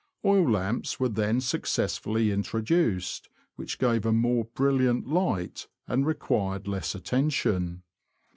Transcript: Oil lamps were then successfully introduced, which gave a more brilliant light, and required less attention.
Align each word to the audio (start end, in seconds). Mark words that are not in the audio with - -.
Oil 0.25 0.49
lamps 0.49 0.99
were 0.99 1.09
then 1.09 1.39
successfully 1.41 2.31
introduced, 2.31 3.29
which 3.55 3.77
gave 3.77 4.03
a 4.03 4.11
more 4.11 4.45
brilliant 4.45 5.05
light, 5.05 5.67
and 5.87 6.07
required 6.07 6.67
less 6.67 6.95
attention. 6.95 7.83